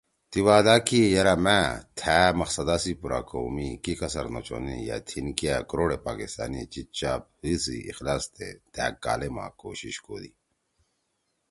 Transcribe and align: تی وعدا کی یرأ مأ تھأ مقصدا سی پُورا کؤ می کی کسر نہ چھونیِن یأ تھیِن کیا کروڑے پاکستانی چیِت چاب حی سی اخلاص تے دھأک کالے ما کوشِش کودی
تی 0.31 0.39
وعدا 0.47 0.75
کی 0.87 1.01
یرأ 1.15 1.35
مأ 1.45 1.57
تھأ 1.99 2.17
مقصدا 2.39 2.75
سی 2.83 2.91
پُورا 2.99 3.19
کؤ 3.29 3.47
می 3.55 3.67
کی 3.83 3.93
کسر 3.99 4.25
نہ 4.33 4.41
چھونیِن 4.45 4.79
یأ 4.87 4.97
تھیِن 5.07 5.27
کیا 5.37 5.55
کروڑے 5.69 5.97
پاکستانی 6.07 6.61
چیِت 6.71 6.87
چاب 6.97 7.21
حی 7.43 7.53
سی 7.63 7.77
اخلاص 7.91 8.23
تے 8.35 8.47
دھأک 8.73 8.93
کالے 9.03 9.29
ما 9.35 9.45
کوشِش 9.61 9.95
کودی 10.05 10.31